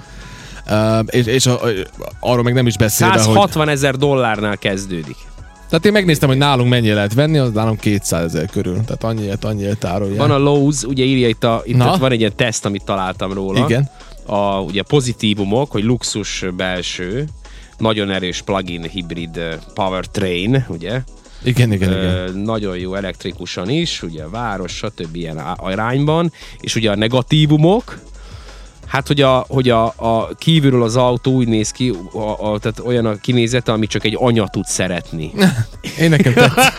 És 1.07 1.27
és 1.27 1.47
a, 1.47 1.61
arról 2.21 2.43
meg 2.43 2.55
nem 2.55 2.67
is 2.67 2.77
beszélve, 2.77 3.15
hogy... 3.15 3.23
160 3.23 3.69
ezer 3.69 3.97
dollárnál 3.97 4.59
kezdődik. 4.59 5.17
Tehát 5.69 5.85
én 5.85 5.93
megnéztem, 5.93 6.29
hogy 6.29 6.39
nálunk 6.39 6.69
mennyi 6.69 6.93
lehet 6.93 7.15
venni, 7.15 7.39
az 7.39 7.53
nálunk 7.53 7.81
200 7.81 8.25
ezer 8.25 8.51
körül. 8.51 8.75
Tehát 8.75 9.05
annyiért, 9.05 9.45
annyiért 9.45 9.85
árulják. 9.85 10.19
Van 10.19 10.31
a 10.31 10.39
Lowe's, 10.39 10.87
ugye 10.87 11.05
írja 11.05 11.29
itt, 11.29 11.45
a, 11.45 11.63
itt 11.65 11.77
Na. 11.77 11.97
van 11.99 12.13
egy 12.13 12.19
ilyen 12.19 12.37
teszt, 12.37 12.65
amit 12.65 12.85
találtam 12.85 13.33
róla. 13.33 13.65
Igen. 13.65 13.91
A, 14.27 14.61
ugye 14.61 14.83
pozitívumok, 14.83 15.71
hogy 15.71 15.85
luxus 15.85 16.45
belső, 16.57 17.29
nagyon 17.79 18.11
erős 18.11 18.43
plug-in 18.43 18.83
hibrid 18.83 19.41
powertrain, 19.75 20.65
ugye? 20.69 21.01
Igen, 21.45 21.73
igen, 21.73 21.91
igen. 21.91 21.93
Ö, 21.93 22.31
nagyon 22.31 22.79
jó 22.79 22.95
elektrikusan 22.95 23.69
is, 23.69 24.03
ugye 24.03 24.23
a 24.23 24.31
város, 24.31 24.73
stb. 24.73 25.17
ilyen 25.17 25.39
arányban, 25.39 26.33
és 26.61 26.75
ugye 26.75 26.91
a 26.91 26.97
negatívumok, 26.97 27.99
Hát, 28.91 29.07
hogy 29.07 29.21
a, 29.21 29.45
hogy 29.49 29.69
a, 29.69 29.85
a 29.97 30.29
kívülről 30.39 30.83
az 30.83 30.97
autó 30.97 31.33
úgy 31.33 31.49
néz 31.49 31.71
ki, 31.71 31.93
a, 32.13 32.19
a, 32.53 32.59
tehát 32.59 32.79
olyan 32.85 33.07
a 33.07 33.15
kinézete, 33.17 33.73
ami 33.73 33.87
csak 33.87 34.05
egy 34.05 34.17
anya 34.19 34.49
tud 34.49 34.65
szeretni. 34.67 35.33
Én 36.01 36.11
nekem 36.11 36.33
tetszik. 36.33 36.73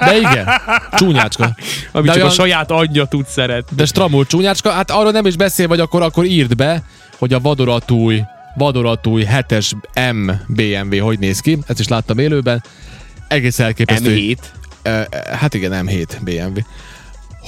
De 0.00 0.16
igen, 0.16 0.48
csúnyácska. 0.92 1.56
Ami 1.92 2.06
De 2.06 2.12
csak 2.12 2.22
olyan- 2.22 2.28
a 2.28 2.34
saját 2.34 2.70
anyja 2.70 3.04
tud 3.04 3.26
szeretni. 3.26 3.76
De 3.76 3.84
stramul 3.84 4.26
csúnyácska, 4.26 4.70
hát 4.70 4.90
arról 4.90 5.10
nem 5.12 5.26
is 5.26 5.36
beszél, 5.36 5.68
vagy 5.68 5.80
akkor, 5.80 6.02
akkor 6.02 6.24
írd 6.24 6.56
be, 6.56 6.82
hogy 7.18 7.32
a 7.32 7.40
vadoratúj, 7.40 8.22
vadoratúj 8.56 9.26
7-es 9.38 9.72
M 10.12 10.30
BMW 10.54 11.04
hogy 11.04 11.18
néz 11.18 11.40
ki. 11.40 11.58
Ezt 11.66 11.80
is 11.80 11.88
láttam 11.88 12.18
élőben. 12.18 12.62
Egész 13.28 13.58
elképesztő. 13.58 14.14
M7. 14.16 14.36
Eh, 14.82 15.04
Hát 15.38 15.54
igen, 15.54 15.86
M7 15.86 16.06
BMW. 16.20 16.60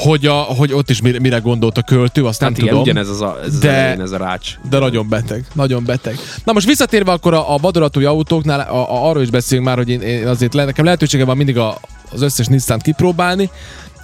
Hogy, 0.02 0.26
a, 0.26 0.33
hogy 0.35 0.73
ott 0.73 0.90
is 0.90 1.00
mire, 1.00 1.19
mire 1.19 1.38
gondolt 1.38 1.78
a 1.78 1.83
költő, 1.83 2.25
azt 2.25 2.40
Hát 2.40 2.50
nem 2.50 2.59
igen, 2.59 2.69
tudom. 2.69 2.83
ugyanez 2.83 3.09
az 3.09 3.21
a, 3.21 3.38
ez, 3.45 3.59
De- 3.59 3.69
de... 3.69 4.02
az, 4.02 4.12
ez 4.12 4.21
a 4.21 4.25
rács. 4.25 4.59
De 4.71 4.78
nagyon 4.78 5.09
beteg, 5.09 5.45
nagyon 5.52 5.85
beteg. 5.85 6.19
Na 6.45 6.52
most 6.52 6.66
visszatérve 6.66 7.12
akkor 7.12 7.35
a, 7.35 7.54
a 7.54 7.57
vadoratúj 7.57 8.04
autóknál, 8.04 8.61
a, 8.61 8.90
a, 8.90 9.09
arról 9.09 9.23
is 9.23 9.30
beszélünk 9.30 9.66
már, 9.66 9.76
hogy 9.76 9.88
én, 9.88 10.00
én 10.00 10.26
azért 10.26 10.54
le, 10.54 10.64
nekem 10.64 10.85
lehetőségem 10.85 11.26
van 11.26 11.37
mindig 11.37 11.59
a, 11.59 11.80
az 12.12 12.23
összes 12.23 12.47
Nissan-t 12.47 12.83
kipróbálni, 12.83 13.50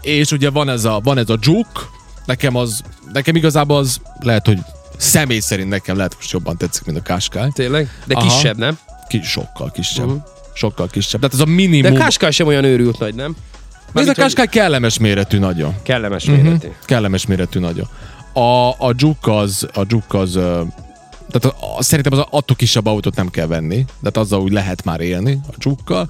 és 0.01 0.31
ugye 0.31 0.51
van 0.51 0.69
ez 0.69 0.85
a, 0.85 1.01
van 1.03 1.19
ez 1.19 1.29
a 1.31 1.37
Juke, 1.41 1.81
nekem 2.25 2.57
az, 2.57 2.83
nekem 3.13 3.37
igazából 3.37 3.77
az 3.77 4.01
lehet, 4.21 4.47
hogy 4.47 4.59
személy 4.97 5.41
szerint 5.41 5.69
nekem 5.69 5.97
lehet, 5.97 6.15
hogy 6.15 6.27
jobban 6.31 6.57
tetszik, 6.57 6.85
mint 6.85 6.99
a 6.99 7.03
Qashqai. 7.03 7.51
Tényleg? 7.55 7.91
De 8.05 8.15
Aha. 8.15 8.27
kisebb, 8.27 8.57
nem? 8.57 8.79
Ki, 9.09 9.21
sokkal 9.23 9.71
kisebb. 9.71 10.07
Uh-huh. 10.07 10.23
Sokkal 10.53 10.87
kisebb. 10.87 11.21
Tehát 11.21 11.35
ez 11.35 11.41
a 11.41 11.45
De 11.45 11.51
minimum. 11.51 11.99
Qashqai 11.99 12.31
sem 12.31 12.47
olyan 12.47 12.65
őrült 12.65 12.99
nagy, 12.99 13.15
nem? 13.15 13.37
Ez 14.01 14.09
a 14.09 14.15
Qashqai 14.15 14.47
kellemes 14.47 14.99
méretű 14.99 15.39
nagyon. 15.39 15.75
Kellemes 15.83 16.25
Mhm. 16.25 16.41
méretű. 16.41 16.69
Kellemes 16.85 17.27
méretű 17.27 17.59
nagyon. 17.61 17.87
A, 18.33 18.69
a 18.69 18.93
Juke 18.97 19.35
az, 19.37 19.67
a 19.75 19.83
Juke 19.89 20.19
az 20.19 20.33
tehát 21.31 21.57
a, 21.61 21.77
a, 21.79 21.83
szerintem 21.83 22.19
az 22.19 22.27
attól 22.31 22.57
kisebb 22.57 22.87
autót 22.87 23.17
nem 23.17 23.31
kell 23.31 23.47
venni, 23.47 23.77
de 23.77 23.85
hát 24.05 24.17
azzal 24.17 24.41
úgy 24.41 24.53
lehet 24.53 24.85
már 24.85 25.01
élni 25.01 25.41
a 25.49 25.53
Jukkal. 25.59 26.09